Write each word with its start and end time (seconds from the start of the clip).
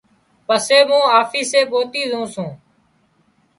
پسي 0.45 0.79
مُون 0.87 1.03
آفيسي 1.21 1.61
پوتِي 1.69 2.01
زُون 2.11 2.25
سُون۔ 2.33 2.49